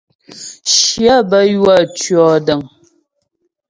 Shyə 0.75 1.15
bə́ 1.29 1.41
ywə̌ 1.61 1.75
tʉ̂ɔdəŋ. 1.97 2.61